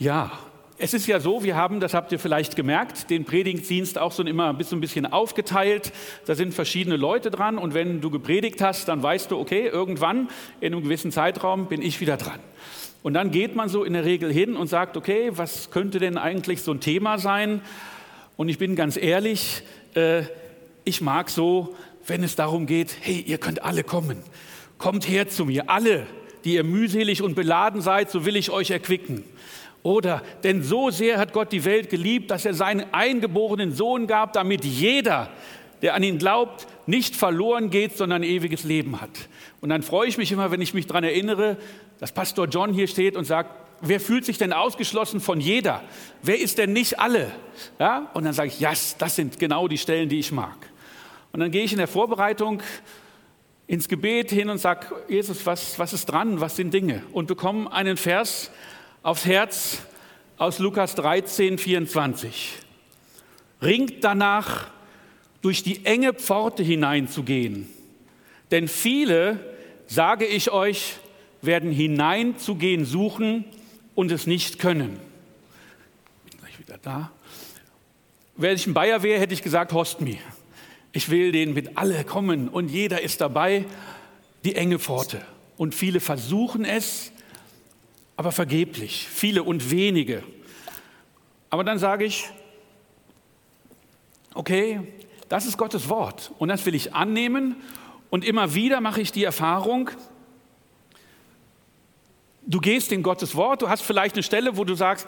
[0.00, 0.30] Ja,
[0.80, 4.22] es ist ja so, wir haben, das habt ihr vielleicht gemerkt, den Predigtdienst auch so
[4.22, 5.92] immer ein bisschen aufgeteilt.
[6.24, 10.28] Da sind verschiedene Leute dran und wenn du gepredigt hast, dann weißt du, okay, irgendwann
[10.60, 12.38] in einem gewissen Zeitraum bin ich wieder dran.
[13.02, 16.16] Und dann geht man so in der Regel hin und sagt, okay, was könnte denn
[16.16, 17.60] eigentlich so ein Thema sein?
[18.36, 19.62] Und ich bin ganz ehrlich,
[19.94, 20.22] äh,
[20.84, 21.74] ich mag so,
[22.06, 24.18] wenn es darum geht, hey, ihr könnt alle kommen.
[24.78, 26.06] Kommt her zu mir, alle,
[26.44, 29.24] die ihr mühselig und beladen seid, so will ich euch erquicken.
[29.88, 34.34] Oder, denn so sehr hat Gott die Welt geliebt, dass er seinen eingeborenen Sohn gab,
[34.34, 35.30] damit jeder,
[35.80, 39.08] der an ihn glaubt, nicht verloren geht, sondern ewiges Leben hat.
[39.62, 41.56] Und dann freue ich mich immer, wenn ich mich daran erinnere,
[42.00, 45.82] dass Pastor John hier steht und sagt, wer fühlt sich denn ausgeschlossen von jeder?
[46.22, 47.32] Wer ist denn nicht alle?
[47.78, 48.10] Ja?
[48.12, 50.58] Und dann sage ich, ja, yes, das sind genau die Stellen, die ich mag.
[51.32, 52.62] Und dann gehe ich in der Vorbereitung
[53.66, 56.42] ins Gebet hin und sage, Jesus, was, was ist dran?
[56.42, 57.04] Was sind Dinge?
[57.10, 58.50] Und bekomme einen Vers
[59.02, 59.78] aufs Herz
[60.36, 62.58] aus Lukas 13, 24.
[63.62, 64.70] Ringt danach,
[65.40, 67.68] durch die enge Pforte hineinzugehen.
[68.50, 69.38] Denn viele,
[69.86, 70.96] sage ich euch,
[71.42, 73.44] werden hineinzugehen suchen
[73.94, 74.98] und es nicht können.
[76.28, 77.12] Bin gleich wieder da.
[78.36, 80.18] Wäre ich ein Bayer wäre, hätte ich gesagt, Host me.
[80.92, 83.64] Ich will den mit alle kommen und jeder ist dabei,
[84.44, 85.20] die enge Pforte.
[85.56, 87.12] Und viele versuchen es,
[88.18, 90.24] aber vergeblich, viele und wenige.
[91.50, 92.28] Aber dann sage ich,
[94.34, 94.80] okay,
[95.28, 97.54] das ist Gottes Wort und das will ich annehmen
[98.10, 99.90] und immer wieder mache ich die Erfahrung,
[102.44, 105.06] du gehst in Gottes Wort, du hast vielleicht eine Stelle, wo du sagst,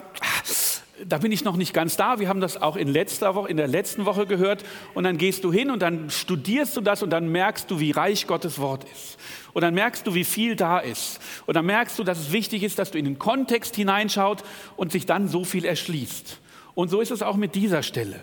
[1.07, 2.19] da bin ich noch nicht ganz da.
[2.19, 4.63] Wir haben das auch in, letzter Woche, in der letzten Woche gehört.
[4.93, 7.91] Und dann gehst du hin und dann studierst du das und dann merkst du, wie
[7.91, 9.17] reich Gottes Wort ist.
[9.53, 11.19] Und dann merkst du, wie viel da ist.
[11.45, 14.43] Und dann merkst du, dass es wichtig ist, dass du in den Kontext hineinschaut
[14.77, 16.39] und sich dann so viel erschließt.
[16.73, 18.19] Und so ist es auch mit dieser Stelle.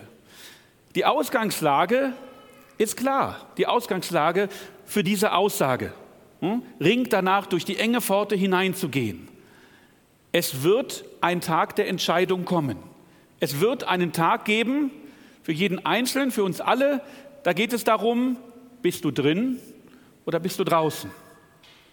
[0.95, 2.13] Die Ausgangslage
[2.77, 3.47] ist klar.
[3.57, 4.49] Die Ausgangslage
[4.85, 5.93] für diese Aussage
[6.39, 9.27] hm, ringt danach, durch die enge Pforte hineinzugehen.
[10.31, 12.77] Es wird ein Tag der Entscheidung kommen.
[13.39, 14.91] Es wird einen Tag geben
[15.43, 17.01] für jeden Einzelnen, für uns alle.
[17.43, 18.37] Da geht es darum,
[18.81, 19.59] bist du drin
[20.25, 21.09] oder bist du draußen?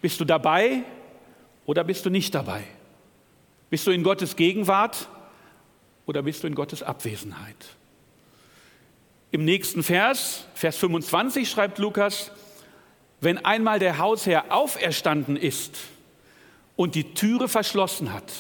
[0.03, 0.83] Bist du dabei
[1.65, 2.65] oder bist du nicht dabei?
[3.71, 5.09] Bist du in Gottes Gegenwart
[6.05, 7.57] oder bist du in Gottes Abwesenheit?
[9.31, 12.31] Im nächsten Vers, Vers 25, schreibt Lukas,
[13.21, 15.79] wenn einmal der Hausherr auferstanden ist
[16.76, 18.32] und die Türe verschlossen hat,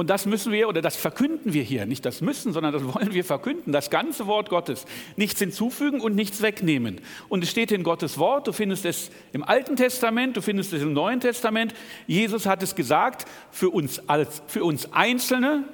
[0.00, 3.12] und das müssen wir oder das verkünden wir hier, nicht das müssen, sondern das wollen
[3.12, 4.86] wir verkünden, das ganze Wort Gottes.
[5.16, 7.02] Nichts hinzufügen und nichts wegnehmen.
[7.28, 10.80] Und es steht in Gottes Wort, du findest es im Alten Testament, du findest es
[10.80, 11.74] im Neuen Testament.
[12.06, 15.64] Jesus hat es gesagt, für uns, als, für uns Einzelne,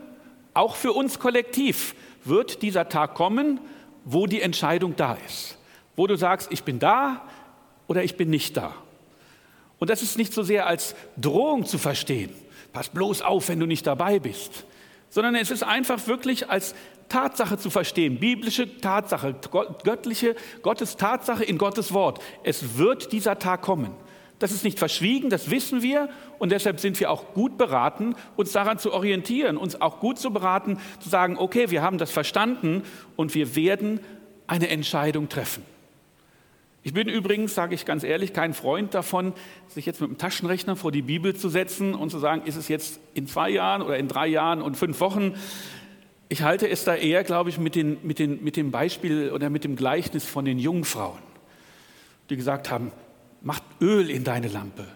[0.55, 1.95] auch für uns kollektiv
[2.25, 3.61] wird dieser Tag kommen,
[4.05, 5.57] wo die Entscheidung da ist.
[5.95, 7.23] Wo du sagst, ich bin da,
[7.87, 8.75] oder ich bin nicht da.
[9.79, 12.31] Und das ist nicht so sehr als Drohung zu verstehen.
[12.73, 14.65] Pass bloß auf, wenn du nicht dabei bist.
[15.09, 16.75] Sondern es ist einfach wirklich als
[17.09, 19.35] Tatsache zu verstehen, biblische Tatsache,
[19.85, 22.21] göttliche, Gottes Tatsache in Gottes Wort.
[22.43, 23.93] Es wird dieser Tag kommen.
[24.39, 28.53] Das ist nicht verschwiegen, das wissen wir und deshalb sind wir auch gut beraten, uns
[28.53, 32.83] daran zu orientieren, uns auch gut zu beraten, zu sagen, okay, wir haben das verstanden
[33.17, 34.01] und wir werden
[34.47, 35.63] eine Entscheidung treffen.
[36.87, 39.33] Ich bin übrigens, sage ich ganz ehrlich, kein Freund davon,
[39.67, 42.69] sich jetzt mit dem Taschenrechner vor die Bibel zu setzen und zu sagen, ist es
[42.69, 45.35] jetzt in zwei Jahren oder in drei Jahren und fünf Wochen.
[46.29, 49.51] Ich halte es da eher, glaube ich, mit, den, mit, den, mit dem Beispiel oder
[49.51, 51.19] mit dem Gleichnis von den Jungfrauen,
[52.31, 52.93] die gesagt haben,
[53.43, 54.87] macht Öl in deine Lampe.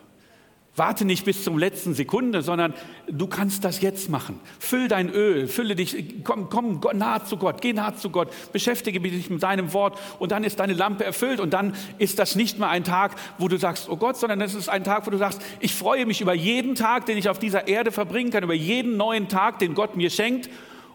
[0.76, 2.74] Warte nicht bis zum letzten Sekunde, sondern
[3.08, 4.38] du kannst das jetzt machen.
[4.60, 9.00] Füll dein Öl, fülle dich, komm, komm nahe zu Gott, geh nahe zu Gott, beschäftige
[9.00, 12.60] dich mit seinem Wort und dann ist deine Lampe erfüllt und dann ist das nicht
[12.60, 15.18] mehr ein Tag, wo du sagst, oh Gott, sondern es ist ein Tag, wo du
[15.18, 18.54] sagst, ich freue mich über jeden Tag, den ich auf dieser Erde verbringen kann, über
[18.54, 20.48] jeden neuen Tag, den Gott mir schenkt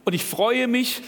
[0.06, 1.02] und ich freue mich,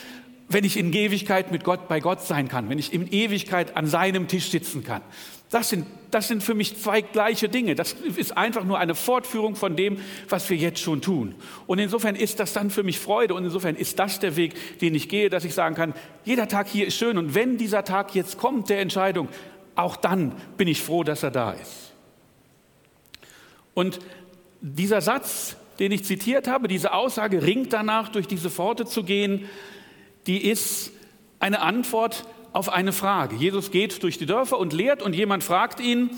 [0.49, 3.87] wenn ich in Ewigkeit mit Gott bei Gott sein kann, wenn ich in Ewigkeit an
[3.87, 5.01] seinem Tisch sitzen kann.
[5.49, 7.75] Das sind, das sind für mich zwei gleiche Dinge.
[7.75, 11.35] Das ist einfach nur eine Fortführung von dem, was wir jetzt schon tun.
[11.67, 14.93] Und insofern ist das dann für mich Freude und insofern ist das der Weg, den
[14.93, 15.93] ich gehe, dass ich sagen kann,
[16.25, 19.29] jeder Tag hier ist schön und wenn dieser Tag jetzt kommt, der Entscheidung,
[19.75, 21.93] auch dann bin ich froh, dass er da ist.
[23.73, 23.99] Und
[24.59, 29.47] dieser Satz, den ich zitiert habe, diese Aussage, ringt danach, durch diese Pforte zu gehen,
[30.25, 30.91] die ist
[31.39, 32.25] eine Antwort
[32.57, 33.35] auf eine Frage.
[33.35, 36.09] Jesus geht durch die Dörfer und lehrt und jemand fragt ihn,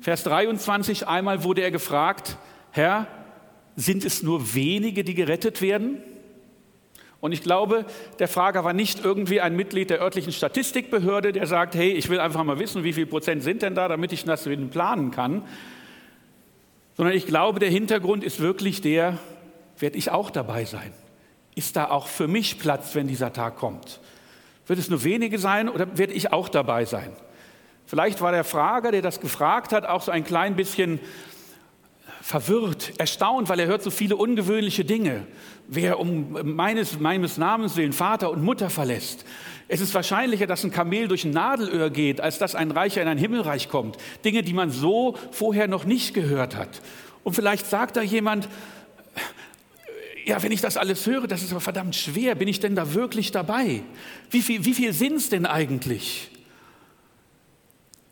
[0.00, 2.38] Vers 23, einmal wurde er gefragt,
[2.70, 3.06] Herr,
[3.76, 5.98] sind es nur wenige, die gerettet werden?
[7.20, 7.84] Und ich glaube,
[8.18, 12.20] der Frager war nicht irgendwie ein Mitglied der örtlichen Statistikbehörde, der sagt, hey, ich will
[12.20, 15.42] einfach mal wissen, wie viel Prozent sind denn da, damit ich das planen kann.
[16.96, 19.18] Sondern ich glaube, der Hintergrund ist wirklich der,
[19.78, 20.94] werde ich auch dabei sein?
[21.54, 24.00] Ist da auch für mich Platz, wenn dieser Tag kommt?
[24.66, 27.12] Wird es nur wenige sein oder werde ich auch dabei sein?
[27.86, 31.00] Vielleicht war der Frager, der das gefragt hat, auch so ein klein bisschen
[32.22, 35.26] verwirrt, erstaunt, weil er hört so viele ungewöhnliche Dinge.
[35.66, 39.24] Wer um meines, meines Namens willen Vater und Mutter verlässt.
[39.68, 43.08] Es ist wahrscheinlicher, dass ein Kamel durch ein Nadelöhr geht, als dass ein Reicher in
[43.08, 43.96] ein Himmelreich kommt.
[44.24, 46.80] Dinge, die man so vorher noch nicht gehört hat.
[47.24, 48.48] Und vielleicht sagt da jemand,
[50.24, 52.34] ja, wenn ich das alles höre, das ist aber verdammt schwer.
[52.34, 53.82] Bin ich denn da wirklich dabei?
[54.30, 56.30] Wie viel, wie viel sind es denn eigentlich?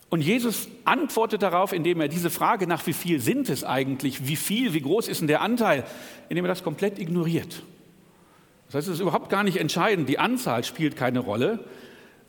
[0.08, 4.34] Und Jesus antwortet darauf, indem er diese Frage nach wie viel sind es eigentlich, wie
[4.34, 5.84] viel, wie groß ist denn der Anteil,
[6.28, 7.62] indem er das komplett ignoriert.
[8.66, 11.64] Das heißt, es ist überhaupt gar nicht entscheidend, die Anzahl spielt keine Rolle,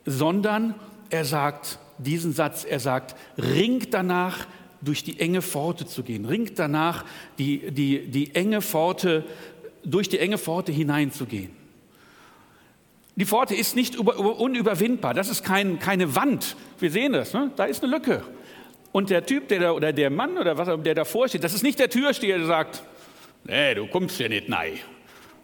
[0.06, 0.74] sondern
[1.10, 4.46] er sagt diesen Satz, er sagt, ringt danach,
[4.82, 7.04] durch die enge Pforte zu gehen, ringt danach,
[7.38, 9.24] die, die, die enge Pforte,
[9.84, 11.50] durch die enge Pforte hineinzugehen.
[13.16, 15.12] Die Pforte ist nicht unüberwindbar.
[15.12, 16.56] Das ist kein, keine Wand.
[16.78, 17.34] Wir sehen das.
[17.34, 17.50] Ne?
[17.56, 18.22] Da ist eine Lücke.
[18.90, 21.62] Und der Typ, der da, oder der Mann oder was, der davor steht, das ist
[21.62, 22.82] nicht der Türsteher, der sagt,
[23.44, 24.78] nee, du kommst hier nicht nein.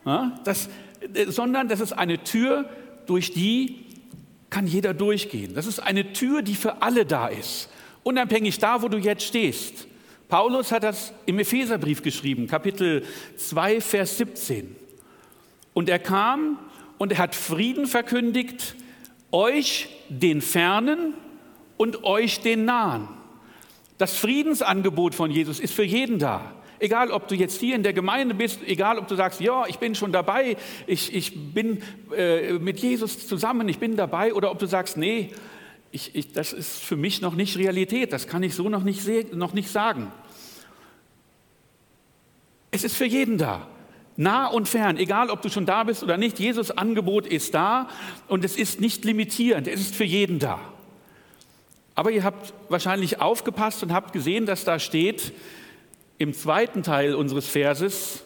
[0.05, 0.39] Ja?
[0.45, 0.69] Das,
[1.15, 2.69] äh, sondern das ist eine Tür,
[3.07, 3.87] durch die
[4.51, 5.55] kann jeder durchgehen.
[5.55, 7.69] Das ist eine Tür, die für alle da ist.
[8.03, 9.87] Unabhängig da, wo du jetzt stehst.
[10.29, 13.03] Paulus hat das im Epheserbrief geschrieben, Kapitel
[13.37, 14.77] 2, Vers 17.
[15.73, 16.59] Und er kam
[16.99, 18.75] und er hat Frieden verkündigt,
[19.33, 21.15] euch den Fernen
[21.79, 23.09] und euch den Nahen.
[23.97, 26.53] Das Friedensangebot von Jesus ist für jeden da.
[26.79, 29.79] Egal, ob du jetzt hier in der Gemeinde bist, egal, ob du sagst, ja, ich
[29.79, 31.83] bin schon dabei, ich, ich bin
[32.17, 35.31] äh, mit Jesus zusammen, ich bin dabei, oder ob du sagst, nee,
[35.91, 39.35] ich, ich, das ist für mich noch nicht Realität, das kann ich so noch nicht,
[39.35, 40.13] noch nicht sagen.
[42.71, 43.67] Es ist für jeden da
[44.19, 47.89] nah und fern, egal ob du schon da bist oder nicht, Jesus Angebot ist da
[48.27, 50.59] und es ist nicht limitierend, es ist für jeden da.
[51.95, 55.33] Aber ihr habt wahrscheinlich aufgepasst und habt gesehen, dass da steht
[56.19, 58.25] im zweiten Teil unseres Verses,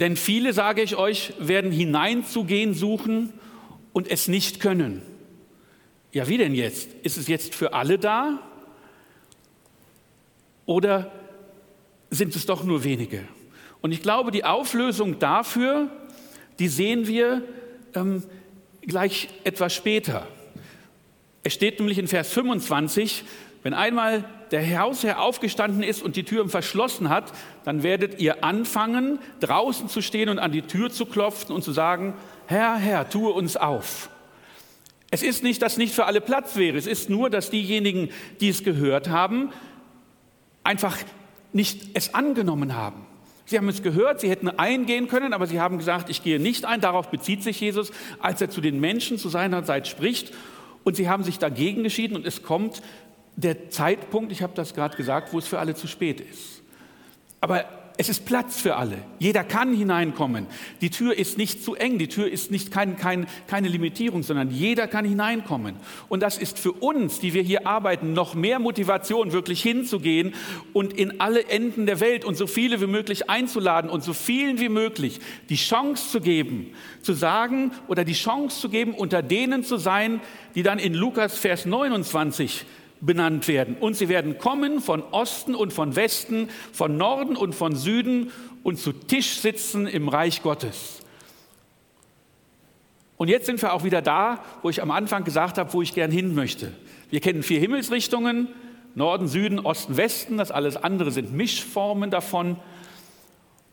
[0.00, 3.32] denn viele, sage ich euch, werden hineinzugehen suchen
[3.92, 5.02] und es nicht können.
[6.12, 6.88] Ja, wie denn jetzt?
[7.02, 8.38] Ist es jetzt für alle da?
[10.66, 11.10] Oder
[12.10, 13.24] sind es doch nur wenige?
[13.80, 15.90] Und ich glaube, die Auflösung dafür,
[16.60, 17.42] die sehen wir
[17.94, 18.22] ähm,
[18.82, 20.28] gleich etwas später.
[21.42, 23.24] Es steht nämlich in Vers 25,
[23.62, 27.32] wenn einmal der Hausherr aufgestanden ist und die Türen verschlossen hat,
[27.64, 31.72] dann werdet ihr anfangen, draußen zu stehen und an die Tür zu klopfen und zu
[31.72, 32.14] sagen,
[32.46, 34.08] Herr, Herr, tue uns auf.
[35.10, 38.10] Es ist nicht, dass nicht für alle Platz wäre, es ist nur, dass diejenigen,
[38.40, 39.50] die es gehört haben,
[40.64, 40.96] einfach
[41.52, 43.06] nicht es angenommen haben.
[43.46, 46.66] Sie haben es gehört, sie hätten eingehen können, aber sie haben gesagt, ich gehe nicht
[46.66, 46.82] ein.
[46.82, 50.34] Darauf bezieht sich Jesus, als er zu den Menschen zu seiner Zeit spricht.
[50.84, 52.82] Und sie haben sich dagegen geschieden und es kommt
[53.38, 56.60] der Zeitpunkt, ich habe das gerade gesagt, wo es für alle zu spät ist.
[57.40, 57.64] Aber
[58.00, 58.98] es ist Platz für alle.
[59.18, 60.46] Jeder kann hineinkommen.
[60.80, 61.98] Die Tür ist nicht zu eng.
[61.98, 65.74] Die Tür ist nicht kein, kein, keine Limitierung, sondern jeder kann hineinkommen.
[66.08, 70.34] Und das ist für uns, die wir hier arbeiten, noch mehr Motivation, wirklich hinzugehen
[70.72, 74.60] und in alle Enden der Welt und so viele wie möglich einzuladen und so vielen
[74.60, 76.72] wie möglich die Chance zu geben,
[77.02, 80.20] zu sagen oder die Chance zu geben, unter denen zu sein,
[80.54, 82.64] die dann in Lukas Vers 29
[83.00, 83.76] benannt werden.
[83.78, 88.78] Und sie werden kommen von Osten und von Westen, von Norden und von Süden und
[88.78, 91.00] zu Tisch sitzen im Reich Gottes.
[93.16, 95.94] Und jetzt sind wir auch wieder da, wo ich am Anfang gesagt habe, wo ich
[95.94, 96.72] gern hin möchte.
[97.10, 98.48] Wir kennen vier Himmelsrichtungen,
[98.94, 100.38] Norden, Süden, Osten, Westen.
[100.38, 102.56] Das alles andere sind Mischformen davon.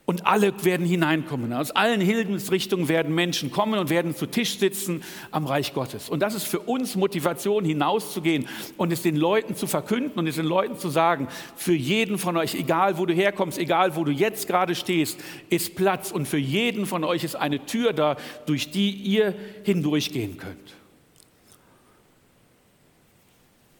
[0.08, 1.52] Und alle werden hineinkommen.
[1.52, 6.10] Aus allen Himmelsrichtungen werden Menschen kommen und werden zu Tisch sitzen am Reich Gottes.
[6.10, 8.48] Und das ist für uns Motivation, hinauszugehen
[8.78, 12.38] und es den Leuten zu verkünden und es den Leuten zu sagen, für jeden von
[12.38, 15.20] euch, egal wo du herkommst, egal wo du jetzt gerade stehst,
[15.50, 16.12] ist Platz.
[16.12, 19.34] Und für jeden von euch ist eine Tür da, durch die ihr
[19.64, 20.76] hindurchgehen könnt.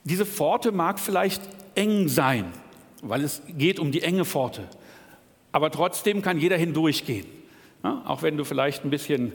[0.06, 1.44] Diese Pforte mag vielleicht
[1.76, 2.46] eng sein,
[3.04, 4.68] weil es geht um die enge Pforte
[5.56, 7.26] aber trotzdem kann jeder hindurchgehen.
[7.82, 9.32] Ja, auch wenn du vielleicht ein bisschen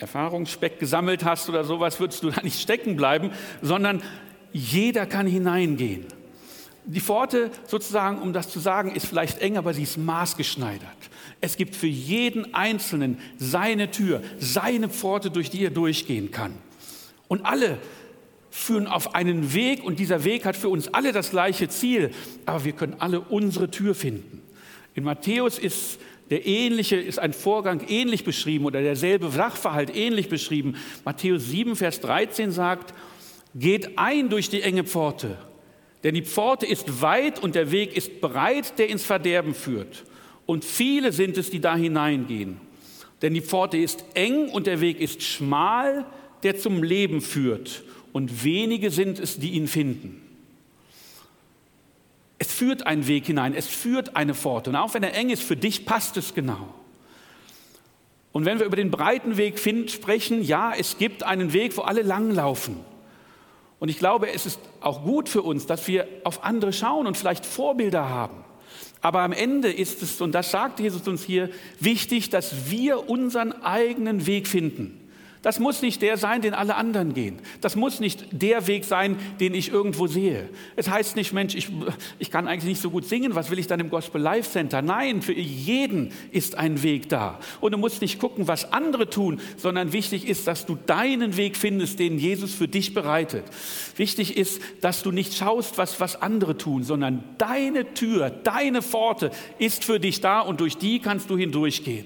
[0.00, 3.30] Erfahrungsspeck gesammelt hast oder sowas, würdest du da nicht stecken bleiben,
[3.62, 4.02] sondern
[4.52, 6.06] jeder kann hineingehen.
[6.86, 10.90] Die Pforte sozusagen, um das zu sagen, ist vielleicht eng, aber sie ist maßgeschneidert.
[11.40, 16.54] Es gibt für jeden Einzelnen seine Tür, seine Pforte, durch die er durchgehen kann.
[17.28, 17.78] Und alle
[18.50, 22.10] führen auf einen Weg und dieser Weg hat für uns alle das gleiche Ziel,
[22.44, 24.39] aber wir können alle unsere Tür finden.
[24.94, 30.76] In Matthäus ist der ähnliche, ist ein Vorgang ähnlich beschrieben oder derselbe Sachverhalt ähnlich beschrieben.
[31.04, 32.94] Matthäus 7, Vers 13 sagt,
[33.54, 35.36] geht ein durch die enge Pforte,
[36.04, 40.04] denn die Pforte ist weit und der Weg ist breit, der ins Verderben führt.
[40.46, 42.60] Und viele sind es, die da hineingehen.
[43.22, 46.06] Denn die Pforte ist eng und der Weg ist schmal,
[46.42, 47.82] der zum Leben führt.
[48.12, 50.22] Und wenige sind es, die ihn finden.
[52.60, 54.68] Es führt einen Weg hinein, es führt eine Pforte.
[54.68, 56.74] Und auch wenn er eng ist, für dich passt es genau.
[58.32, 61.80] Und wenn wir über den breiten Weg find, sprechen, ja, es gibt einen Weg, wo
[61.80, 62.76] alle langlaufen.
[63.78, 67.16] Und ich glaube, es ist auch gut für uns, dass wir auf andere schauen und
[67.16, 68.44] vielleicht Vorbilder haben.
[69.00, 71.48] Aber am Ende ist es, und das sagt Jesus uns hier,
[71.78, 74.99] wichtig, dass wir unseren eigenen Weg finden.
[75.42, 77.38] Das muss nicht der sein, den alle anderen gehen.
[77.62, 80.50] Das muss nicht der Weg sein, den ich irgendwo sehe.
[80.76, 81.70] Es heißt nicht, Mensch, ich,
[82.18, 84.82] ich kann eigentlich nicht so gut singen, was will ich dann im Gospel Life Center?
[84.82, 87.40] Nein, für jeden ist ein Weg da.
[87.62, 91.56] Und du musst nicht gucken, was andere tun, sondern wichtig ist, dass du deinen Weg
[91.56, 93.44] findest, den Jesus für dich bereitet.
[93.96, 99.30] Wichtig ist, dass du nicht schaust, was, was andere tun, sondern deine Tür, deine Pforte
[99.58, 102.04] ist für dich da und durch die kannst du hindurchgehen.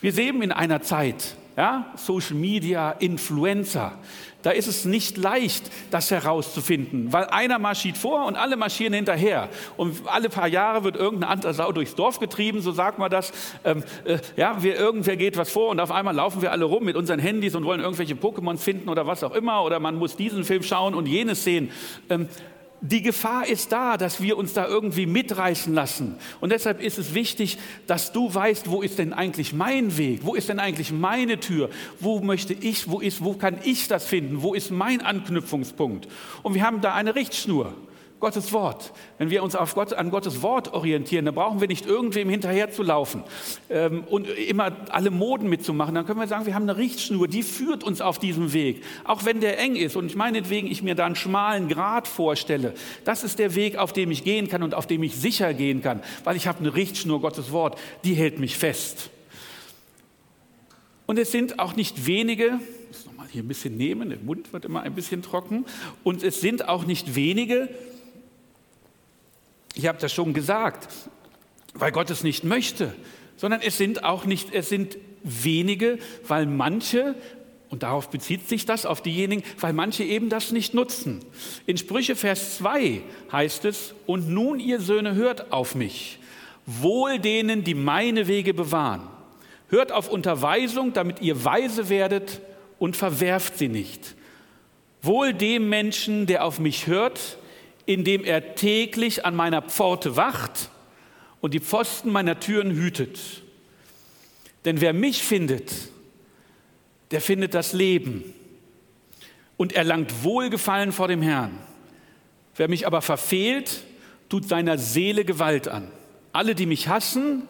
[0.00, 3.90] Wir leben in einer Zeit, ja, Social Media, Influencer.
[4.42, 9.48] Da ist es nicht leicht, das herauszufinden, weil einer marschiert vor und alle marschieren hinterher.
[9.76, 13.32] Und alle paar Jahre wird irgendeine andere Sau durchs Dorf getrieben, so sagt man das.
[13.64, 16.84] Ähm, äh, ja, wir, irgendwer geht was vor und auf einmal laufen wir alle rum
[16.84, 19.64] mit unseren Handys und wollen irgendwelche Pokémons finden oder was auch immer.
[19.64, 21.72] Oder man muss diesen Film schauen und jenes sehen.
[22.08, 22.28] Ähm,
[22.80, 26.16] die Gefahr ist da, dass wir uns da irgendwie mitreißen lassen.
[26.40, 30.20] Und deshalb ist es wichtig, dass du weißt, wo ist denn eigentlich mein Weg?
[30.22, 31.70] Wo ist denn eigentlich meine Tür?
[32.00, 34.42] Wo möchte ich, wo ist, wo kann ich das finden?
[34.42, 36.08] Wo ist mein Anknüpfungspunkt?
[36.42, 37.74] Und wir haben da eine Richtschnur.
[38.20, 38.92] Gottes Wort.
[39.18, 43.22] Wenn wir uns Gott, an Gottes Wort orientieren, dann brauchen wir nicht irgendwem hinterherzulaufen
[43.70, 45.94] ähm, und immer alle Moden mitzumachen.
[45.94, 48.82] Dann können wir sagen, wir haben eine Richtschnur, die führt uns auf diesem Weg.
[49.04, 52.74] Auch wenn der eng ist und ich meinetwegen ich mir da einen schmalen Grat vorstelle.
[53.04, 55.82] Das ist der Weg, auf dem ich gehen kann und auf dem ich sicher gehen
[55.82, 59.10] kann, weil ich habe eine Richtschnur, Gottes Wort, die hält mich fest.
[61.06, 64.52] Und es sind auch nicht wenige, ich muss nochmal hier ein bisschen nehmen, der Mund
[64.52, 65.64] wird immer ein bisschen trocken,
[66.04, 67.68] und es sind auch nicht wenige,
[69.78, 70.88] ich habe das schon gesagt,
[71.72, 72.92] weil Gott es nicht möchte,
[73.36, 77.14] sondern es sind auch nicht, es sind wenige, weil manche,
[77.70, 81.20] und darauf bezieht sich das auf diejenigen, weil manche eben das nicht nutzen.
[81.66, 86.18] In Sprüche Vers 2 heißt es, und nun ihr Söhne hört auf mich,
[86.66, 89.08] wohl denen, die meine Wege bewahren.
[89.68, 92.40] Hört auf Unterweisung, damit ihr weise werdet
[92.80, 94.16] und verwerft sie nicht.
[95.02, 97.38] Wohl dem Menschen, der auf mich hört,
[97.88, 100.68] indem er täglich an meiner Pforte wacht
[101.40, 103.18] und die Pfosten meiner Türen hütet.
[104.66, 105.72] Denn wer mich findet,
[107.12, 108.34] der findet das Leben
[109.56, 111.58] und erlangt Wohlgefallen vor dem Herrn.
[112.56, 113.84] Wer mich aber verfehlt,
[114.28, 115.90] tut seiner Seele Gewalt an.
[116.34, 117.48] Alle, die mich hassen,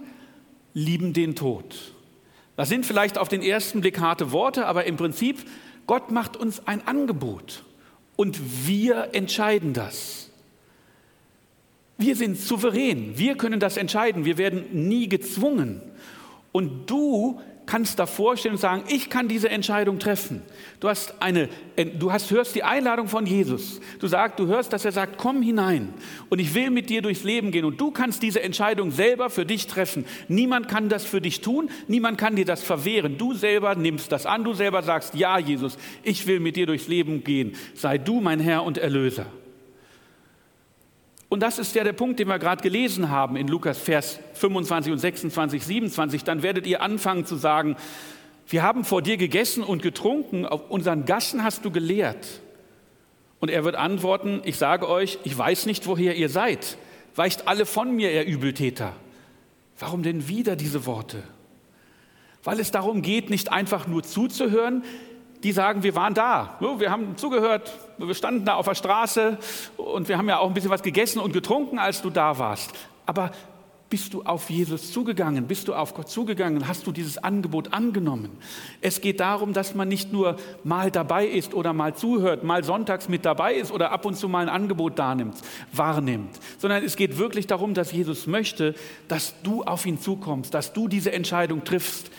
[0.72, 1.94] lieben den Tod.
[2.54, 5.44] Das sind vielleicht auf den ersten Blick harte Worte, aber im Prinzip,
[5.88, 7.64] Gott macht uns ein Angebot
[8.14, 10.27] und wir entscheiden das.
[11.98, 13.18] Wir sind souverän.
[13.18, 14.24] Wir können das entscheiden.
[14.24, 15.82] Wir werden nie gezwungen.
[16.52, 20.42] Und du kannst davor stehen und sagen, ich kann diese Entscheidung treffen.
[20.80, 21.48] Du hast eine,
[21.98, 23.80] du hast, hörst die Einladung von Jesus.
[23.98, 25.92] Du sagst, du hörst, dass er sagt, komm hinein
[26.30, 29.44] und ich will mit dir durchs Leben gehen und du kannst diese Entscheidung selber für
[29.44, 30.06] dich treffen.
[30.28, 33.18] Niemand kann das für dich tun, niemand kann dir das verwehren.
[33.18, 36.88] Du selber nimmst das an, du selber sagst, ja Jesus, ich will mit dir durchs
[36.88, 37.54] Leben gehen.
[37.74, 39.26] Sei du mein Herr und Erlöser.
[41.28, 44.92] Und das ist ja der Punkt, den wir gerade gelesen haben in Lukas Vers 25
[44.92, 46.24] und 26, 27.
[46.24, 47.76] Dann werdet ihr anfangen zu sagen,
[48.46, 52.40] wir haben vor dir gegessen und getrunken, auf unseren Gassen hast du gelehrt.
[53.40, 56.78] Und er wird antworten, ich sage euch, ich weiß nicht, woher ihr seid.
[57.14, 58.94] Weicht alle von mir, ihr Übeltäter.
[59.78, 61.22] Warum denn wieder diese Worte?
[62.42, 64.82] Weil es darum geht, nicht einfach nur zuzuhören,
[65.42, 69.38] die sagen, wir waren da, wir haben zugehört, wir standen da auf der Straße
[69.76, 72.72] und wir haben ja auch ein bisschen was gegessen und getrunken, als du da warst.
[73.06, 73.30] Aber
[73.90, 75.46] bist du auf Jesus zugegangen?
[75.46, 76.68] Bist du auf Gott zugegangen?
[76.68, 78.30] Hast du dieses Angebot angenommen?
[78.82, 83.08] Es geht darum, dass man nicht nur mal dabei ist oder mal zuhört, mal sonntags
[83.08, 87.46] mit dabei ist oder ab und zu mal ein Angebot wahrnimmt, sondern es geht wirklich
[87.46, 88.74] darum, dass Jesus möchte,
[89.08, 92.10] dass du auf ihn zukommst, dass du diese Entscheidung triffst.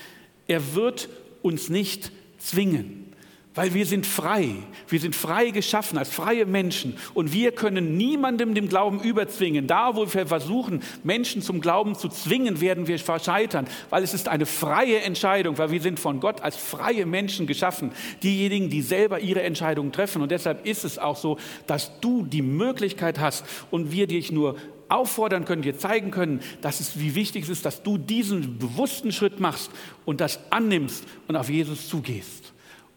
[0.47, 1.07] Er wird
[1.43, 3.08] uns nicht zwingen.
[3.55, 4.55] Weil wir sind frei.
[4.87, 6.95] Wir sind frei geschaffen als freie Menschen.
[7.15, 9.65] Und wir können niemandem dem Glauben überzwingen.
[9.65, 13.67] Da, wo wir versuchen, Menschen zum Glauben zu zwingen, werden wir scheitern.
[13.89, 15.57] Weil es ist eine freie Entscheidung.
[15.57, 17.91] Weil wir sind von Gott als freie Menschen geschaffen.
[18.21, 20.21] Diejenigen, die selber ihre Entscheidungen treffen.
[20.21, 24.57] Und deshalb ist es auch so, dass du die Möglichkeit hast und wir dich nur
[24.89, 29.11] auffordern können, dir zeigen können, dass es, wie wichtig es ist, dass du diesen bewussten
[29.11, 29.71] Schritt machst
[30.05, 32.48] und das annimmst und auf Jesus zugehst.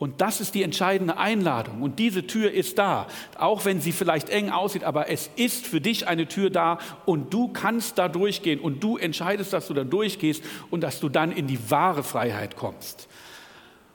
[0.02, 1.80] Und das ist die entscheidende Einladung.
[1.80, 3.06] Und diese Tür ist da,
[3.38, 7.32] auch wenn sie vielleicht eng aussieht, aber es ist für dich eine Tür da und
[7.32, 10.42] du kannst da durchgehen und du entscheidest, dass du da durchgehst
[10.72, 13.06] und dass du dann in die wahre Freiheit kommst.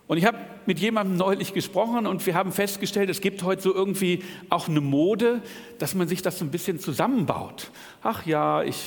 [0.07, 3.75] Und ich habe mit jemandem neulich gesprochen und wir haben festgestellt, es gibt heute so
[3.75, 5.41] irgendwie auch eine Mode,
[5.77, 7.69] dass man sich das so ein bisschen zusammenbaut.
[8.01, 8.81] Ach ja, ich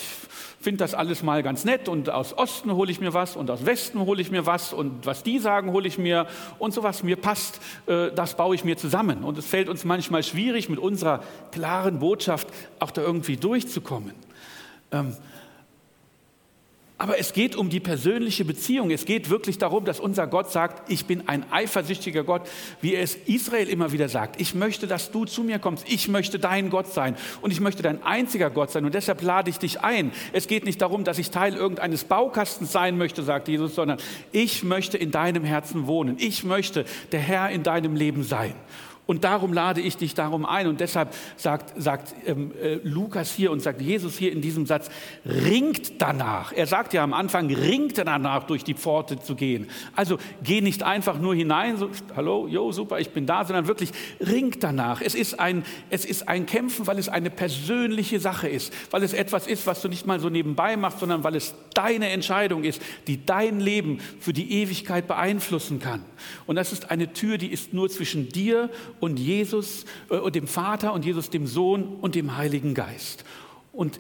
[0.61, 3.65] finde das alles mal ganz nett und aus Osten hole ich mir was und aus
[3.65, 6.27] Westen hole ich mir was und was die sagen, hole ich mir
[6.59, 9.25] und so was mir passt, äh, das baue ich mir zusammen.
[9.25, 12.49] Und es fällt uns manchmal schwierig, mit unserer klaren Botschaft
[12.79, 14.13] auch da irgendwie durchzukommen.
[14.93, 15.17] Ähm,
[17.01, 18.91] aber es geht um die persönliche Beziehung.
[18.91, 22.43] Es geht wirklich darum, dass unser Gott sagt, ich bin ein eifersüchtiger Gott,
[22.83, 24.39] wie er es Israel immer wieder sagt.
[24.39, 25.87] Ich möchte, dass du zu mir kommst.
[25.89, 28.85] Ich möchte dein Gott sein und ich möchte dein einziger Gott sein.
[28.85, 30.13] Und deshalb lade ich dich ein.
[30.35, 33.97] Es geht nicht darum, dass ich Teil irgendeines Baukastens sein möchte, sagt Jesus, sondern
[34.31, 36.17] ich möchte in deinem Herzen wohnen.
[36.19, 38.53] Ich möchte der Herr in deinem Leben sein.
[39.11, 40.69] Und darum lade ich dich darum ein.
[40.69, 44.89] Und deshalb sagt, sagt ähm, äh, Lukas hier und sagt Jesus hier in diesem Satz,
[45.27, 46.53] ringt danach.
[46.53, 49.67] Er sagt ja am Anfang, ringt danach, durch die Pforte zu gehen.
[49.97, 53.91] Also geh nicht einfach nur hinein, so, hallo, jo, super, ich bin da, sondern wirklich
[54.21, 55.01] ringt danach.
[55.01, 59.13] Es ist, ein, es ist ein Kämpfen, weil es eine persönliche Sache ist, weil es
[59.13, 62.81] etwas ist, was du nicht mal so nebenbei machst, sondern weil es deine Entscheidung ist,
[63.09, 66.05] die dein Leben für die Ewigkeit beeinflussen kann.
[66.47, 68.71] Und das ist eine Tür, die ist nur zwischen dir
[69.01, 73.25] und Jesus äh, und dem Vater und Jesus dem Sohn und dem Heiligen Geist.
[73.73, 73.99] Und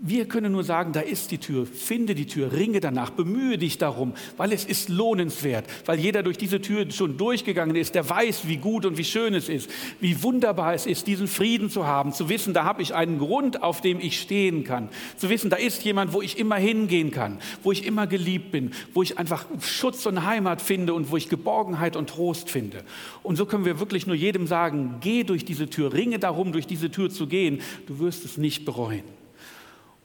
[0.00, 3.78] wir können nur sagen, da ist die Tür, finde die Tür, ringe danach, bemühe dich
[3.78, 8.46] darum, weil es ist lohnenswert, weil jeder durch diese Tür schon durchgegangen ist, der weiß,
[8.46, 9.68] wie gut und wie schön es ist,
[10.00, 13.62] wie wunderbar es ist, diesen Frieden zu haben, zu wissen, da habe ich einen Grund,
[13.62, 17.38] auf dem ich stehen kann, zu wissen, da ist jemand, wo ich immer hingehen kann,
[17.64, 21.28] wo ich immer geliebt bin, wo ich einfach Schutz und Heimat finde und wo ich
[21.28, 22.84] Geborgenheit und Trost finde.
[23.24, 26.66] Und so können wir wirklich nur jedem sagen, geh durch diese Tür, ringe darum, durch
[26.66, 29.17] diese Tür zu gehen, du wirst es nicht bereuen.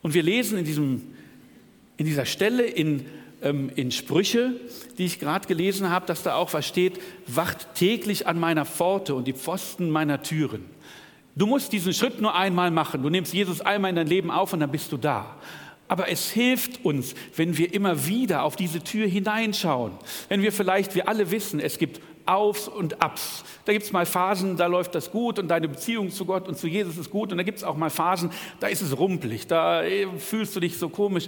[0.04, 1.02] Und wir lesen in, diesem,
[1.98, 3.06] in dieser Stelle in,
[3.42, 4.52] ähm, in Sprüche,
[5.00, 9.16] die ich gerade gelesen habe, dass da auch was steht, wacht täglich an meiner Pforte
[9.16, 10.66] und die Pfosten meiner Türen.
[11.36, 13.02] Du musst diesen Schritt nur einmal machen.
[13.02, 15.38] Du nimmst Jesus einmal in dein Leben auf und dann bist du da.
[15.88, 19.94] Aber es hilft uns, wenn wir immer wieder auf diese Tür hineinschauen.
[20.30, 23.44] Wenn wir vielleicht, wir alle wissen, es gibt Aufs und Abs.
[23.66, 26.58] Da gibt es mal Phasen, da läuft das gut und deine Beziehung zu Gott und
[26.58, 27.32] zu Jesus ist gut.
[27.32, 30.60] Und da gibt es auch mal Phasen, da ist es rumpelig, da äh, fühlst du
[30.60, 31.28] dich so komisch.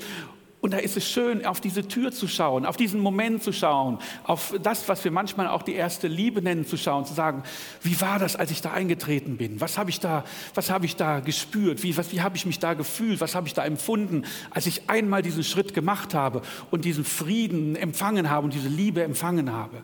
[0.65, 3.99] Und da ist es schön, auf diese Tür zu schauen, auf diesen Moment zu schauen,
[4.23, 7.43] auf das, was wir manchmal auch die erste Liebe nennen, zu schauen, zu sagen,
[7.83, 9.61] wie war das, als ich da eingetreten bin?
[9.61, 10.23] Was habe ich da,
[10.55, 11.83] was habe ich da gespürt?
[11.83, 13.21] Wie, wie habe ich mich da gefühlt?
[13.21, 17.75] Was habe ich da empfunden, als ich einmal diesen Schritt gemacht habe und diesen Frieden
[17.75, 19.83] empfangen habe und diese Liebe empfangen habe?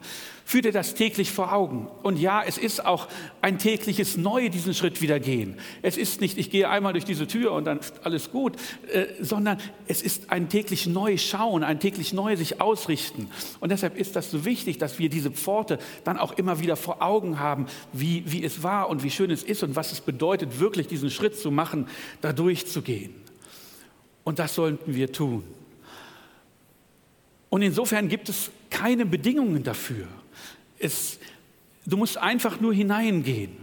[0.51, 1.87] Führ dir das täglich vor Augen.
[2.03, 3.07] Und ja, es ist auch
[3.41, 5.57] ein tägliches Neue, diesen Schritt wieder gehen.
[5.81, 8.57] Es ist nicht, ich gehe einmal durch diese Tür und dann alles gut,
[8.91, 13.29] äh, sondern es ist ein täglich neu schauen, ein täglich neu sich ausrichten.
[13.61, 17.01] Und deshalb ist das so wichtig, dass wir diese Pforte dann auch immer wieder vor
[17.01, 20.59] Augen haben, wie, wie es war und wie schön es ist und was es bedeutet,
[20.59, 21.87] wirklich diesen Schritt zu machen,
[22.19, 23.15] da durchzugehen.
[24.25, 25.45] Und das sollten wir tun.
[27.49, 30.09] Und insofern gibt es keine Bedingungen dafür.
[30.81, 31.19] Es,
[31.85, 33.57] du musst einfach nur hineingehen.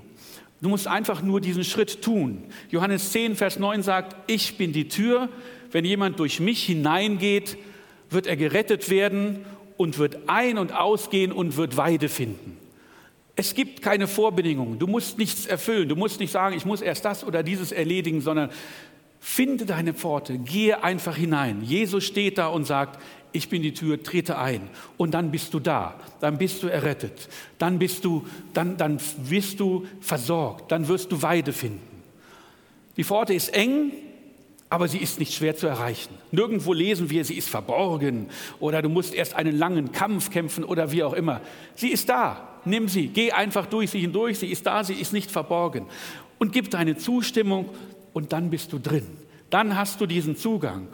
[0.61, 2.45] Du musst einfach nur diesen Schritt tun.
[2.71, 5.29] Johannes 10, Vers 9 sagt, ich bin die Tür.
[5.71, 7.57] Wenn jemand durch mich hineingeht,
[8.11, 9.45] wird er gerettet werden
[9.77, 12.57] und wird ein- und ausgehen und wird Weide finden.
[13.37, 14.81] Es gibt keine Vorbedingungen.
[14.81, 15.89] Du musst nichts erfüllen.
[15.89, 18.51] Du musst nicht sagen, ich muss erst das oder dieses erledigen, sondern
[19.21, 21.63] finde deine Pforte, gehe einfach hinein.
[21.63, 23.01] Jesus steht da und sagt,
[23.33, 24.69] ich bin die Tür, trete ein.
[24.97, 29.61] Und dann bist du da, dann bist du errettet, dann bist du, dann, dann wirst
[29.61, 31.81] du versorgt, dann wirst du Weide finden.
[32.97, 33.93] Die Pforte ist eng,
[34.71, 36.15] aber sie ist nicht schwer zu erreichen.
[36.31, 38.29] Nirgendwo lesen wir, sie ist verborgen
[38.61, 41.41] oder du musst erst einen langen Kampf kämpfen oder wie auch immer.
[41.75, 42.45] Sie ist da.
[42.65, 44.41] Nimm sie, geh einfach durch sie hindurch.
[44.41, 45.87] Sie ist da, sie ist nicht verborgen.
[46.39, 47.71] Und gib deine Zustimmung
[48.13, 49.07] und dann bist du drin.
[49.51, 50.89] Dann hast du diesen Zugang.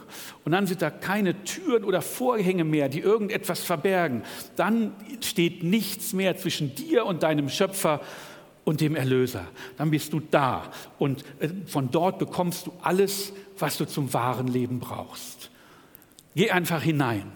[0.45, 4.23] Und dann sind da keine Türen oder Vorhänge mehr, die irgendetwas verbergen.
[4.57, 8.01] Dann steht nichts mehr zwischen dir und deinem Schöpfer
[8.65, 9.47] und dem Erlöser.
[9.77, 14.49] Dann bist du da und äh, von dort bekommst du alles, was du zum wahren
[14.49, 15.51] Leben brauchst.
[16.35, 17.33] Geh einfach hinein.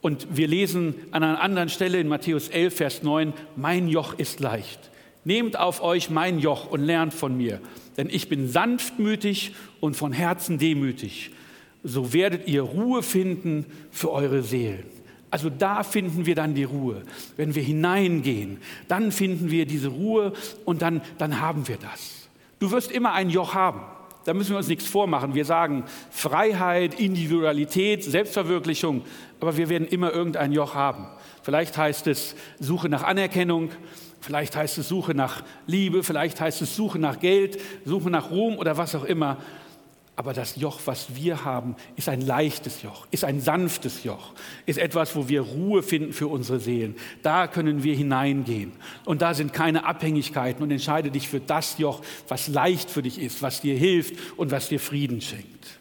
[0.00, 4.40] Und wir lesen an einer anderen Stelle in Matthäus 11, Vers 9, mein Joch ist
[4.40, 4.90] leicht.
[5.24, 7.60] Nehmt auf euch mein Joch und lernt von mir,
[7.96, 11.30] denn ich bin sanftmütig und von Herzen demütig.
[11.82, 14.84] So werdet ihr Ruhe finden für eure Seelen.
[15.30, 17.02] Also da finden wir dann die Ruhe.
[17.36, 20.32] Wenn wir hineingehen, dann finden wir diese Ruhe
[20.64, 22.28] und dann, dann haben wir das.
[22.58, 23.82] Du wirst immer ein Joch haben.
[24.24, 25.34] Da müssen wir uns nichts vormachen.
[25.34, 29.02] Wir sagen Freiheit, Individualität, Selbstverwirklichung,
[29.40, 31.06] aber wir werden immer irgendein Joch haben.
[31.42, 33.70] Vielleicht heißt es Suche nach Anerkennung,
[34.20, 38.56] vielleicht heißt es Suche nach Liebe, vielleicht heißt es Suche nach Geld, Suche nach Ruhm
[38.58, 39.38] oder was auch immer.
[40.20, 44.34] Aber das Joch, was wir haben, ist ein leichtes Joch, ist ein sanftes Joch,
[44.66, 46.94] ist etwas, wo wir Ruhe finden für unsere Seelen.
[47.22, 48.72] Da können wir hineingehen.
[49.06, 53.18] Und da sind keine Abhängigkeiten und entscheide dich für das Joch, was leicht für dich
[53.18, 55.80] ist, was dir hilft und was dir Frieden schenkt.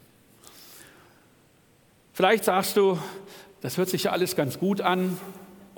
[2.14, 2.98] Vielleicht sagst du,
[3.60, 5.18] das hört sich ja alles ganz gut an,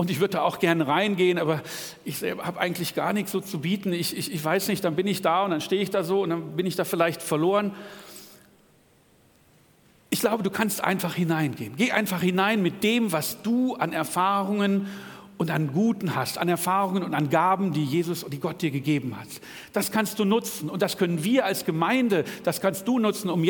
[0.01, 1.61] und ich würde da auch gerne reingehen, aber
[2.05, 3.93] ich habe eigentlich gar nichts so zu bieten.
[3.93, 6.23] Ich, ich, ich weiß nicht, dann bin ich da und dann stehe ich da so
[6.23, 7.75] und dann bin ich da vielleicht verloren.
[10.09, 11.75] Ich glaube, du kannst einfach hineingehen.
[11.77, 14.87] Geh einfach hinein mit dem, was du an Erfahrungen
[15.41, 18.69] und an Guten hast, an Erfahrungen und an Gaben, die Jesus und die Gott dir
[18.69, 19.27] gegeben hat.
[19.73, 23.41] Das kannst du nutzen und das können wir als Gemeinde, das kannst du nutzen, um,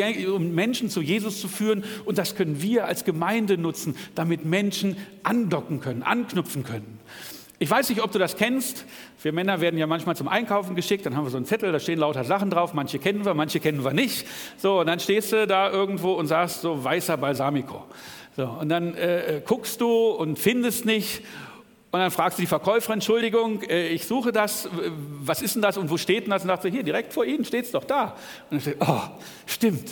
[0.54, 5.80] Menschen zu Jesus zu führen und das können wir als Gemeinde nutzen, damit Menschen andocken
[5.80, 6.98] können, anknüpfen können.
[7.58, 8.86] Ich weiß nicht, ob du das kennst.
[9.20, 11.78] Wir Männer werden ja manchmal zum Einkaufen geschickt, dann haben wir so einen Zettel, da
[11.78, 14.26] stehen lauter Sachen drauf, manche kennen wir, manche kennen wir nicht.
[14.56, 17.84] So, und dann stehst du da irgendwo und sagst so weißer Balsamico.
[18.34, 21.20] So, und dann äh, äh guckst du und findest nicht
[21.92, 24.66] und dann fragst du die Verkäuferin, Entschuldigung, äh, ich suche das,
[25.20, 26.40] was ist denn das und wo steht denn das?
[26.40, 28.16] Und dann sagt sie, hier, direkt vor Ihnen steht es doch da.
[28.48, 29.00] Und dann steht, oh,
[29.44, 29.90] stimmt.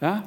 [0.00, 0.24] Ja?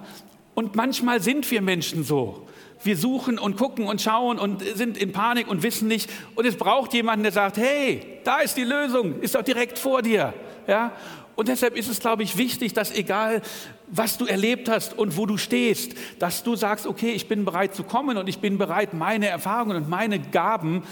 [0.53, 2.47] Und manchmal sind wir Menschen so.
[2.83, 6.11] Wir suchen und gucken und schauen und sind in Panik und wissen nicht.
[6.35, 10.03] Und es braucht jemanden, der sagt, hey, da ist die Lösung, ist doch direkt vor
[10.03, 10.31] dir.
[10.67, 10.91] Ja?
[11.35, 13.41] Und deshalb ist es, glaube ich, wichtig, dass egal,
[13.87, 17.75] was du erlebt hast und wo du stehst, dass du sagst, okay, ich bin bereit
[17.75, 20.83] zu kommen und ich bin bereit, meine Erfahrungen und meine Gaben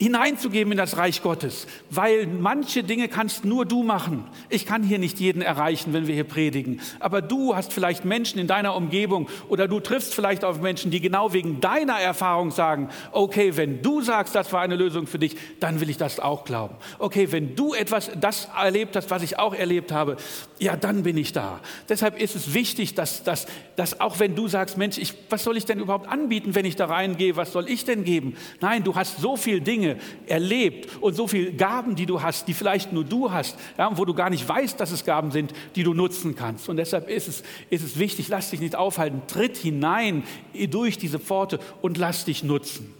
[0.00, 4.24] hineinzugeben in das Reich Gottes, weil manche Dinge kannst nur du machen.
[4.48, 8.38] Ich kann hier nicht jeden erreichen, wenn wir hier predigen, aber du hast vielleicht Menschen
[8.38, 12.90] in deiner Umgebung oder du triffst vielleicht auf Menschen, die genau wegen deiner Erfahrung sagen,
[13.10, 16.44] okay, wenn du sagst, das war eine Lösung für dich, dann will ich das auch
[16.44, 16.76] glauben.
[17.00, 20.16] Okay, wenn du etwas das erlebt hast, was ich auch erlebt habe,
[20.60, 21.60] ja, dann bin ich da.
[21.88, 25.56] Deshalb ist es wichtig, dass, dass, dass auch wenn du sagst, Mensch, ich, was soll
[25.56, 28.36] ich denn überhaupt anbieten, wenn ich da reingehe, was soll ich denn geben?
[28.60, 32.48] Nein, du hast so viele Dinge, Dinge erlebt und so viele Gaben, die du hast,
[32.48, 35.52] die vielleicht nur du hast, ja, wo du gar nicht weißt, dass es Gaben sind,
[35.74, 36.68] die du nutzen kannst.
[36.68, 40.22] Und deshalb ist es, ist es wichtig, lass dich nicht aufhalten, tritt hinein
[40.70, 42.94] durch diese Pforte und lass dich nutzen.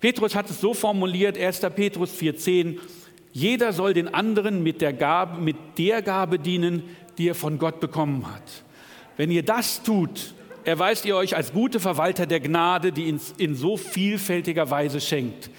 [0.00, 1.60] Petrus hat es so formuliert, 1.
[1.74, 2.78] Petrus 4,10,
[3.32, 6.82] jeder soll den anderen mit der, Gabe, mit der Gabe dienen,
[7.18, 8.64] die er von Gott bekommen hat.
[9.16, 13.54] Wenn ihr das tut, erweist ihr euch als gute Verwalter der Gnade, die ihn in
[13.54, 15.50] so vielfältiger Weise schenkt.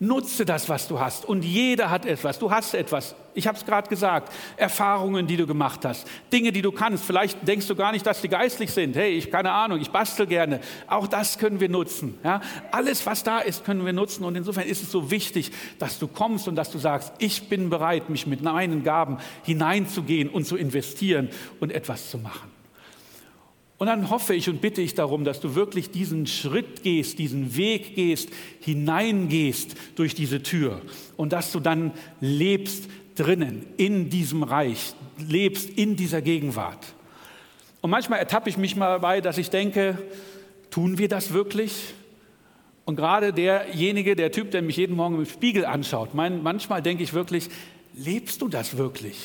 [0.00, 1.24] Nutze das, was du hast.
[1.24, 2.40] Und jeder hat etwas.
[2.40, 3.14] Du hast etwas.
[3.32, 4.32] Ich habe es gerade gesagt.
[4.56, 6.06] Erfahrungen, die du gemacht hast.
[6.32, 7.04] Dinge, die du kannst.
[7.04, 8.96] Vielleicht denkst du gar nicht, dass die geistlich sind.
[8.96, 10.60] Hey, ich keine Ahnung, ich bastel gerne.
[10.88, 12.18] Auch das können wir nutzen.
[12.24, 12.40] Ja?
[12.72, 14.24] Alles, was da ist, können wir nutzen.
[14.24, 17.70] Und insofern ist es so wichtig, dass du kommst und dass du sagst, ich bin
[17.70, 21.30] bereit, mich mit meinen Gaben hineinzugehen und zu investieren
[21.60, 22.53] und etwas zu machen.
[23.78, 27.56] Und dann hoffe ich und bitte ich darum, dass du wirklich diesen Schritt gehst, diesen
[27.56, 28.28] Weg gehst,
[28.60, 30.80] hineingehst durch diese Tür
[31.16, 36.94] und dass du dann lebst drinnen, in diesem Reich, lebst in dieser Gegenwart.
[37.80, 39.98] Und manchmal ertappe ich mich mal dabei, dass ich denke,
[40.70, 41.94] tun wir das wirklich?
[42.84, 47.12] Und gerade derjenige, der Typ, der mich jeden Morgen im Spiegel anschaut, manchmal denke ich
[47.12, 47.48] wirklich,
[47.94, 49.16] lebst du das wirklich?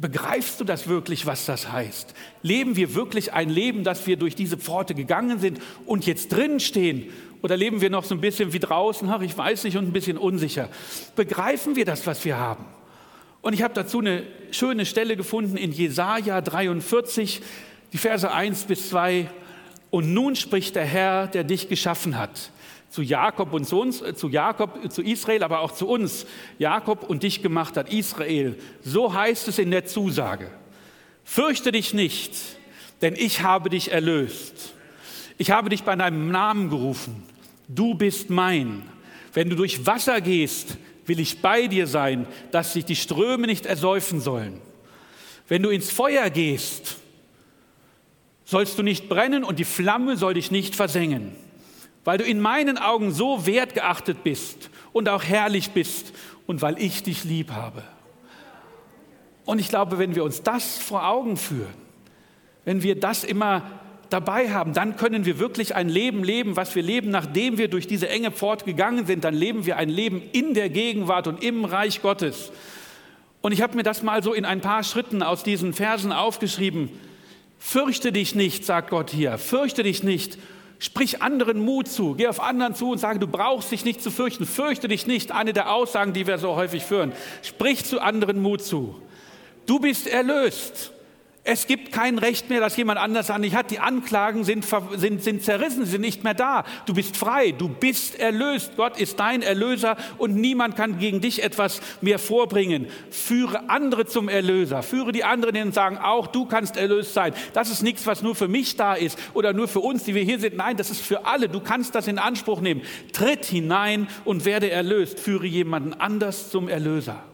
[0.00, 2.14] Begreifst du das wirklich, was das heißt?
[2.42, 6.58] Leben wir wirklich ein Leben, dass wir durch diese Pforte gegangen sind und jetzt drin
[6.58, 7.10] stehen?
[7.42, 9.92] Oder leben wir noch so ein bisschen wie draußen, ach, ich weiß nicht, und ein
[9.92, 10.70] bisschen unsicher?
[11.16, 12.64] Begreifen wir das, was wir haben?
[13.42, 17.42] Und ich habe dazu eine schöne Stelle gefunden in Jesaja 43.
[17.92, 19.28] Die Verse 1 bis 2.
[19.90, 22.50] Und nun spricht der Herr, der dich geschaffen hat,
[22.90, 26.26] zu Jakob und zu uns, äh, zu Jakob, äh, zu Israel, aber auch zu uns.
[26.58, 28.58] Jakob und dich gemacht hat, Israel.
[28.82, 30.50] So heißt es in der Zusage.
[31.24, 32.34] Fürchte dich nicht,
[33.00, 34.74] denn ich habe dich erlöst.
[35.38, 37.22] Ich habe dich bei deinem Namen gerufen.
[37.68, 38.82] Du bist mein.
[39.32, 40.76] Wenn du durch Wasser gehst,
[41.06, 44.60] will ich bei dir sein, dass sich die Ströme nicht ersäufen sollen.
[45.46, 46.96] Wenn du ins Feuer gehst,
[48.44, 51.36] sollst du nicht brennen und die Flamme soll dich nicht versengen,
[52.04, 56.12] weil du in meinen Augen so wertgeachtet bist und auch herrlich bist
[56.46, 57.82] und weil ich dich lieb habe.
[59.44, 61.74] Und ich glaube, wenn wir uns das vor Augen führen,
[62.64, 63.70] wenn wir das immer
[64.10, 67.86] dabei haben, dann können wir wirklich ein Leben leben, was wir leben, nachdem wir durch
[67.86, 69.24] diese enge Pforte gegangen sind.
[69.24, 72.52] Dann leben wir ein Leben in der Gegenwart und im Reich Gottes.
[73.40, 76.90] Und ich habe mir das mal so in ein paar Schritten aus diesen Versen aufgeschrieben.
[77.58, 80.38] Fürchte dich nicht, sagt Gott hier, fürchte dich nicht.
[80.82, 84.10] Sprich anderen Mut zu, geh auf anderen zu und sage, du brauchst dich nicht zu
[84.10, 85.30] fürchten, fürchte dich nicht.
[85.30, 87.12] Eine der Aussagen, die wir so häufig führen.
[87.42, 88.96] Sprich zu anderen Mut zu.
[89.66, 90.92] Du bist erlöst.
[91.52, 93.72] Es gibt kein Recht mehr, dass jemand anders an dich hat.
[93.72, 96.62] Die Anklagen sind, sind, sind zerrissen, sind nicht mehr da.
[96.86, 98.76] Du bist frei, du bist erlöst.
[98.76, 102.86] Gott ist dein Erlöser und niemand kann gegen dich etwas mehr vorbringen.
[103.10, 104.84] Führe andere zum Erlöser.
[104.84, 107.34] Führe die anderen hin und sagen, auch du kannst erlöst sein.
[107.52, 110.22] Das ist nichts, was nur für mich da ist oder nur für uns, die wir
[110.22, 110.56] hier sind.
[110.56, 111.48] Nein, das ist für alle.
[111.48, 112.82] Du kannst das in Anspruch nehmen.
[113.12, 115.18] Tritt hinein und werde erlöst.
[115.18, 117.24] Führe jemanden anders zum Erlöser.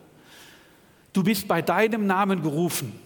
[1.13, 3.06] Du bist bei deinem Namen gerufen.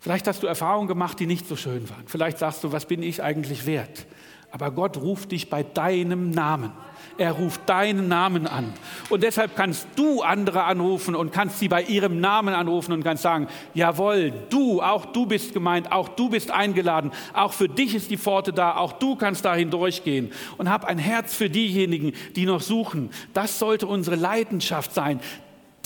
[0.00, 2.04] Vielleicht hast du Erfahrungen gemacht, die nicht so schön waren.
[2.06, 4.06] Vielleicht sagst du, was bin ich eigentlich wert?
[4.50, 6.72] Aber Gott ruft dich bei deinem Namen.
[7.18, 8.72] Er ruft deinen Namen an.
[9.10, 13.24] Und deshalb kannst du andere anrufen und kannst sie bei ihrem Namen anrufen und kannst
[13.24, 18.10] sagen, jawohl, du, auch du bist gemeint, auch du bist eingeladen, auch für dich ist
[18.10, 20.32] die Pforte da, auch du kannst dahin durchgehen.
[20.58, 23.10] Und hab ein Herz für diejenigen, die noch suchen.
[23.34, 25.20] Das sollte unsere Leidenschaft sein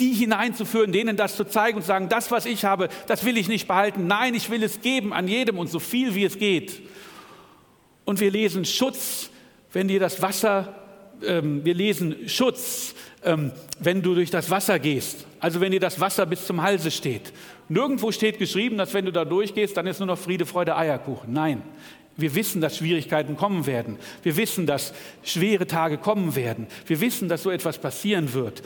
[0.02, 3.36] die hineinzuführen, denen das zu zeigen und zu sagen, das, was ich habe, das will
[3.36, 4.08] ich nicht behalten.
[4.08, 6.82] Nein, ich will es geben an jedem und so viel, wie es geht.
[8.04, 9.30] Und wir lesen Schutz,
[9.72, 10.74] wenn dir das Wasser,
[11.24, 15.24] ähm, wir lesen Schutz, ähm, wenn du durch das Wasser gehst.
[15.38, 17.32] Also wenn dir das Wasser bis zum Halse steht.
[17.68, 21.32] Nirgendwo steht geschrieben, dass wenn du da durchgehst, dann ist nur noch Friede, Freude, Eierkuchen.
[21.32, 21.62] Nein,
[22.16, 23.98] wir wissen, dass Schwierigkeiten kommen werden.
[24.24, 26.66] Wir wissen, dass schwere Tage kommen werden.
[26.86, 28.62] Wir wissen, dass so etwas passieren wird.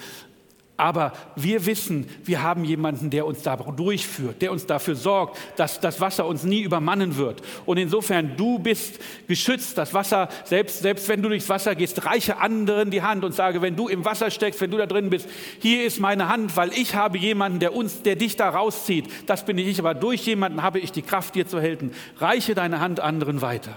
[0.79, 5.81] Aber wir wissen, wir haben jemanden, der uns da durchführt, der uns dafür sorgt, dass
[5.81, 7.41] das Wasser uns nie übermannen wird.
[7.65, 9.79] Und insofern, du bist geschützt.
[9.79, 13.63] Das Wasser, selbst, selbst wenn du durchs Wasser gehst, reiche anderen die Hand und sage,
[13.63, 15.29] wenn du im Wasser steckst, wenn du da drin bist,
[15.61, 19.09] hier ist meine Hand, weil ich habe jemanden, der uns, der dich da rauszieht.
[19.27, 21.93] Das bin ich, aber durch jemanden habe ich die Kraft, dir zu helfen.
[22.19, 23.75] Reiche deine Hand anderen weiter.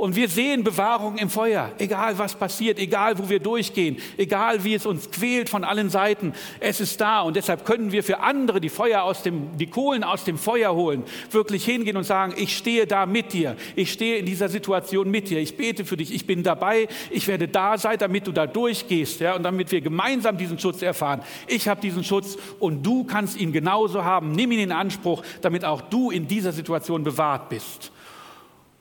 [0.00, 4.72] Und wir sehen Bewahrung im Feuer, egal was passiert, egal wo wir durchgehen, egal wie
[4.72, 6.32] es uns quält von allen Seiten.
[6.58, 10.02] Es ist da und deshalb können wir für andere die Feuer aus dem, die Kohlen
[10.02, 14.16] aus dem Feuer holen, wirklich hingehen und sagen, ich stehe da mit dir, ich stehe
[14.16, 17.76] in dieser Situation mit dir, ich bete für dich, ich bin dabei, ich werde da
[17.76, 21.20] sein, damit du da durchgehst, ja, und damit wir gemeinsam diesen Schutz erfahren.
[21.46, 24.32] Ich habe diesen Schutz und du kannst ihn genauso haben.
[24.32, 27.92] Nimm ihn in Anspruch, damit auch du in dieser Situation bewahrt bist.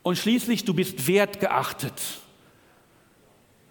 [0.03, 1.93] Und schließlich, du bist wertgeachtet.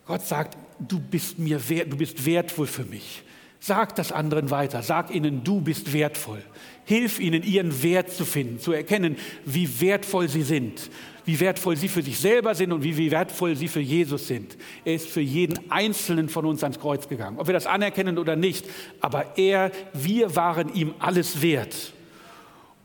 [0.07, 3.23] Gott sagt, du bist mir wert, du bist wertvoll für mich.
[3.61, 4.83] Sag das anderen weiter.
[4.83, 6.43] Sag ihnen, du bist wertvoll.
[6.85, 10.91] Hilf ihnen, ihren Wert zu finden, zu erkennen, wie wertvoll sie sind,
[11.27, 14.57] wie wertvoll sie für sich selber sind und wie wertvoll sie für Jesus sind.
[14.85, 18.37] Er ist für jeden Einzelnen von uns ans Kreuz gegangen, ob wir das anerkennen oder
[18.37, 18.65] nicht.
[19.01, 21.93] Aber er, wir waren ihm alles wert.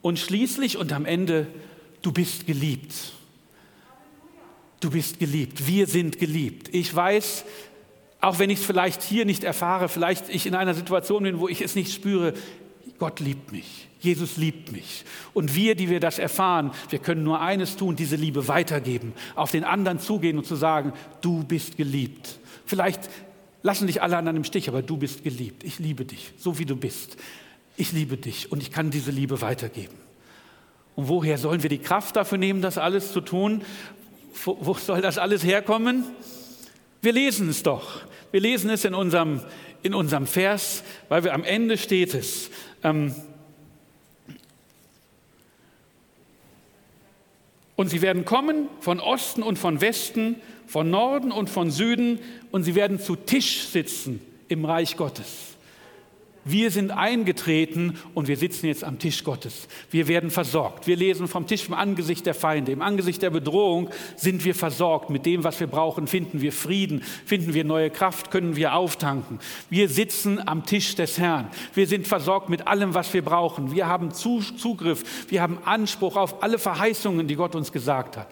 [0.02, 1.48] Und schließlich und am Ende,
[2.02, 3.14] du bist geliebt.
[4.84, 5.66] Du bist geliebt.
[5.66, 6.68] Wir sind geliebt.
[6.74, 7.46] Ich weiß,
[8.20, 11.48] auch wenn ich es vielleicht hier nicht erfahre, vielleicht ich in einer Situation bin, wo
[11.48, 12.34] ich es nicht spüre,
[13.00, 13.88] Gott liebt mich.
[14.02, 15.06] Jesus liebt mich.
[15.34, 19.52] Und wir, die wir das erfahren, wir können nur eines tun, diese Liebe weitergeben, auf
[19.52, 20.92] den anderen zugehen und zu sagen,
[21.22, 22.40] du bist geliebt.
[22.66, 23.10] Vielleicht
[23.62, 25.64] lassen dich alle anderen im Stich, aber du bist geliebt.
[25.64, 27.16] Ich liebe dich, so wie du bist.
[27.78, 29.96] Ich liebe dich und ich kann diese Liebe weitergeben.
[30.96, 33.62] Und woher sollen wir die Kraft dafür nehmen, das alles zu tun?
[34.46, 36.06] Wo soll das alles herkommen?
[37.02, 38.02] Wir lesen es doch.
[38.32, 39.42] Wir lesen es in unserem,
[39.84, 42.50] in unserem Vers, weil wir am Ende steht es.
[42.84, 43.14] Ähm,
[47.76, 52.20] und sie werden kommen von Osten und von Westen, von Norden und von Süden,
[52.52, 55.53] und sie werden zu Tisch sitzen im Reich Gottes.
[56.46, 59.68] Wir sind eingetreten und wir sitzen jetzt am Tisch Gottes.
[59.92, 60.88] Wir werden versorgt.
[60.88, 62.74] Wir lesen vom Tisch im Angesicht der Feinde.
[62.74, 65.10] Im Angesicht der Bedrohung sind wir versorgt.
[65.10, 69.40] Mit dem, was wir brauchen, finden wir Frieden, finden wir neue Kraft, können wir auftanken.
[69.70, 71.48] Wir sitzen am Tisch des Herrn.
[71.76, 73.74] Wir sind versorgt mit allem, was wir brauchen.
[73.74, 75.30] Wir haben Zugriff.
[75.30, 78.28] Wir haben Anspruch auf alle Verheißungen, die Gott uns gesagt hat.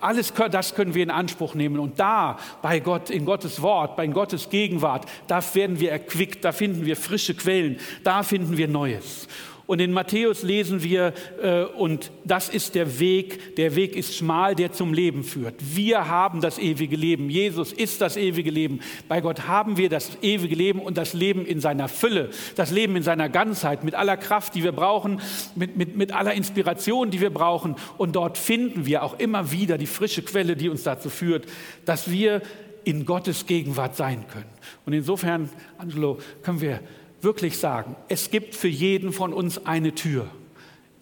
[0.00, 1.78] Alles das können wir in Anspruch nehmen.
[1.78, 6.52] Und da, bei Gott, in Gottes Wort, bei Gottes Gegenwart, da werden wir erquickt, da
[6.52, 9.28] finden wir frische Quellen, da finden wir Neues.
[9.66, 14.54] Und in Matthäus lesen wir, äh, und das ist der Weg, der Weg ist schmal,
[14.54, 15.54] der zum Leben führt.
[15.58, 17.28] Wir haben das ewige Leben.
[17.30, 18.80] Jesus ist das ewige Leben.
[19.08, 22.94] Bei Gott haben wir das ewige Leben und das Leben in seiner Fülle, das Leben
[22.94, 25.20] in seiner Ganzheit, mit aller Kraft, die wir brauchen,
[25.56, 27.74] mit, mit, mit aller Inspiration, die wir brauchen.
[27.98, 31.46] Und dort finden wir auch immer wieder die frische Quelle, die uns dazu führt,
[31.84, 32.40] dass wir
[32.84, 34.46] in Gottes Gegenwart sein können.
[34.84, 36.78] Und insofern, Angelo, können wir
[37.22, 40.28] wirklich sagen, es gibt für jeden von uns eine Tür.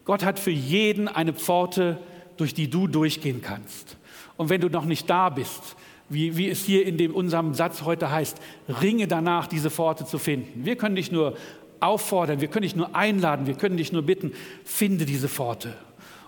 [0.05, 1.99] Gott hat für jeden eine Pforte,
[2.37, 3.97] durch die du durchgehen kannst.
[4.37, 5.77] Und wenn du noch nicht da bist,
[6.09, 8.39] wie, wie es hier in dem, unserem Satz heute heißt,
[8.83, 10.65] ringe danach, diese Pforte zu finden.
[10.65, 11.37] Wir können dich nur
[11.81, 14.33] auffordern, wir können dich nur einladen, wir können dich nur bitten,
[14.65, 15.75] finde diese Pforte.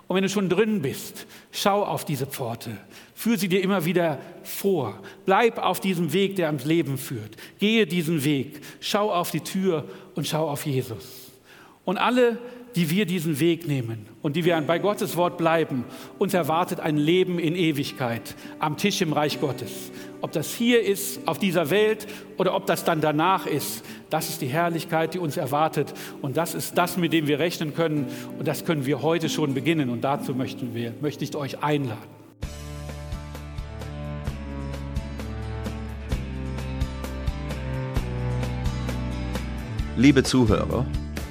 [0.09, 2.77] Und wenn du schon drin bist, schau auf diese Pforte.
[3.15, 5.01] Führ sie dir immer wieder vor.
[5.25, 7.37] Bleib auf diesem Weg, der ans Leben führt.
[7.59, 8.61] Gehe diesen Weg.
[8.81, 11.33] Schau auf die Tür und schau auf Jesus.
[11.85, 12.39] Und alle,
[12.77, 15.85] die wir diesen Weg nehmen und die wir bei Gottes Wort bleiben,
[16.19, 19.91] uns erwartet ein Leben in Ewigkeit am Tisch im Reich Gottes.
[20.21, 24.43] Ob das hier ist, auf dieser Welt oder ob das dann danach ist, das ist
[24.43, 28.09] die Herrlichkeit, die uns erwartet und das ist das, mit dem wir rechnen können
[28.39, 31.97] und das können wir heute schon beginnen und dazu möchten wir, möchte ich euch einladen.
[39.97, 40.85] Liebe Zuhörer,